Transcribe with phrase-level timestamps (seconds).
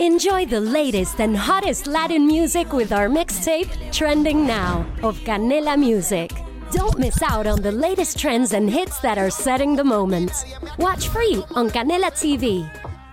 [0.00, 6.30] Enjoy the latest and hottest Latin music with our mixtape, Trending Now, of Canela Music.
[6.70, 10.30] Don't miss out on the latest trends and hits that are setting the moment.
[10.78, 12.64] Watch free on Canela TV.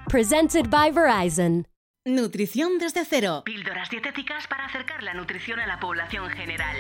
[0.10, 1.66] Presented by Verizon.
[2.06, 3.42] Nutrición desde cero.
[3.44, 6.76] Píldoras dietéticas para acercar la nutrición a la población general.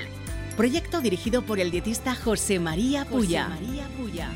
[0.55, 3.45] Proyecto dirigido por el dietista José María Puya.
[3.45, 4.29] José María Puya.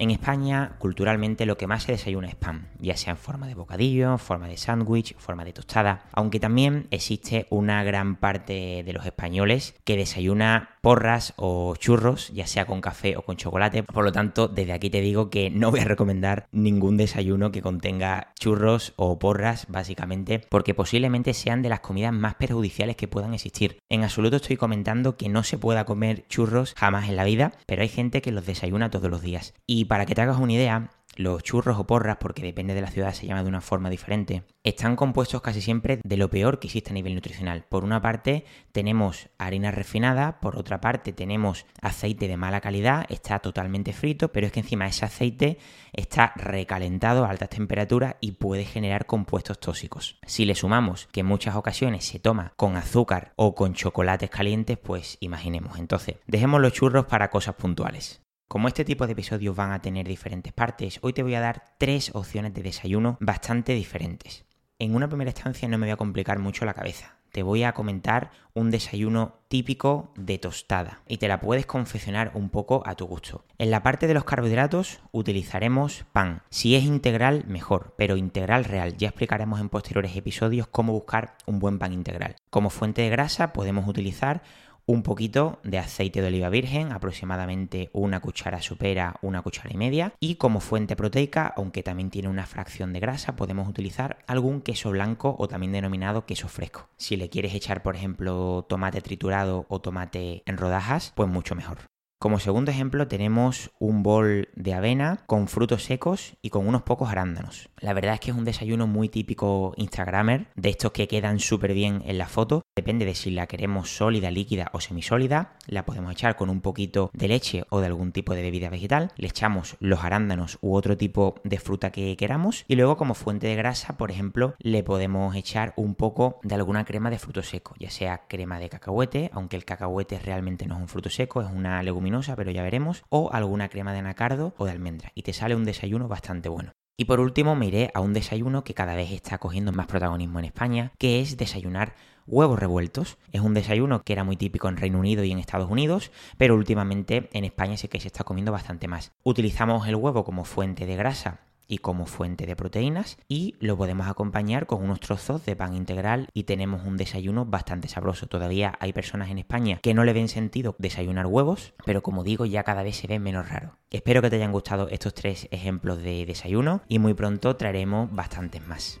[0.00, 3.54] En España, culturalmente, lo que más se desayuna es pan, ya sea en forma de
[3.54, 9.04] bocadillo, forma de sándwich, forma de tostada, aunque también existe una gran parte de los
[9.04, 13.82] españoles que desayuna porras o churros, ya sea con café o con chocolate.
[13.82, 17.62] Por lo tanto, desde aquí te digo que no voy a recomendar ningún desayuno que
[17.62, 23.34] contenga churros o porras, básicamente, porque posiblemente sean de las comidas más perjudiciales que puedan
[23.34, 23.78] existir.
[23.88, 27.82] En absoluto estoy comentando que no se pueda comer churros jamás en la vida, pero
[27.82, 29.54] hay gente que los desayuna todos los días.
[29.66, 32.90] Y para que te hagas una idea, los churros o porras, porque depende de la
[32.90, 36.68] ciudad se llama de una forma diferente, están compuestos casi siempre de lo peor que
[36.68, 37.64] existe a nivel nutricional.
[37.68, 43.38] Por una parte tenemos harina refinada, por otra parte tenemos aceite de mala calidad, está
[43.38, 45.58] totalmente frito, pero es que encima ese aceite
[45.92, 50.18] está recalentado a altas temperaturas y puede generar compuestos tóxicos.
[50.26, 54.78] Si le sumamos que en muchas ocasiones se toma con azúcar o con chocolates calientes,
[54.78, 55.78] pues imaginemos.
[55.78, 58.22] Entonces, dejemos los churros para cosas puntuales.
[58.50, 61.62] Como este tipo de episodios van a tener diferentes partes, hoy te voy a dar
[61.78, 64.44] tres opciones de desayuno bastante diferentes.
[64.80, 67.14] En una primera instancia no me voy a complicar mucho la cabeza.
[67.30, 72.50] Te voy a comentar un desayuno típico de tostada y te la puedes confeccionar un
[72.50, 73.44] poco a tu gusto.
[73.56, 76.42] En la parte de los carbohidratos utilizaremos pan.
[76.50, 78.96] Si es integral, mejor, pero integral real.
[78.96, 82.34] Ya explicaremos en posteriores episodios cómo buscar un buen pan integral.
[82.50, 84.42] Como fuente de grasa podemos utilizar
[84.86, 90.12] un poquito de aceite de oliva virgen, aproximadamente una cuchara supera una cuchara y media.
[90.20, 94.90] Y como fuente proteica, aunque también tiene una fracción de grasa, podemos utilizar algún queso
[94.90, 96.88] blanco o también denominado queso fresco.
[96.96, 101.78] Si le quieres echar, por ejemplo, tomate triturado o tomate en rodajas, pues mucho mejor.
[102.22, 107.08] Como segundo ejemplo tenemos un bol de avena con frutos secos y con unos pocos
[107.08, 107.70] arándanos.
[107.80, 111.72] La verdad es que es un desayuno muy típico Instagramer, de estos que quedan súper
[111.72, 112.60] bien en la foto.
[112.76, 115.54] Depende de si la queremos sólida, líquida o semisólida.
[115.66, 119.12] La podemos echar con un poquito de leche o de algún tipo de bebida vegetal.
[119.16, 122.66] Le echamos los arándanos u otro tipo de fruta que queramos.
[122.68, 126.84] Y luego como fuente de grasa, por ejemplo, le podemos echar un poco de alguna
[126.84, 130.82] crema de fruto seco, ya sea crema de cacahuete, aunque el cacahuete realmente no es
[130.82, 134.64] un fruto seco, es una leguminosa pero ya veremos, o alguna crema de anacardo o
[134.64, 136.72] de almendra, y te sale un desayuno bastante bueno.
[136.96, 140.38] Y por último me iré a un desayuno que cada vez está cogiendo más protagonismo
[140.38, 141.94] en España, que es desayunar
[142.26, 143.16] huevos revueltos.
[143.32, 146.54] Es un desayuno que era muy típico en Reino Unido y en Estados Unidos, pero
[146.54, 149.12] últimamente en España sí que se está comiendo bastante más.
[149.22, 154.08] Utilizamos el huevo como fuente de grasa y como fuente de proteínas y lo podemos
[154.08, 158.26] acompañar con unos trozos de pan integral y tenemos un desayuno bastante sabroso.
[158.26, 162.44] Todavía hay personas en España que no le ven sentido desayunar huevos, pero como digo
[162.44, 163.76] ya cada vez se ve menos raro.
[163.90, 168.66] Espero que te hayan gustado estos tres ejemplos de desayuno y muy pronto traeremos bastantes
[168.66, 169.00] más.